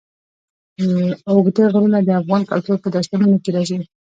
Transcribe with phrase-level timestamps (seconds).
[1.29, 3.79] اوږده غرونه د افغان کلتور په داستانونو کې راځي.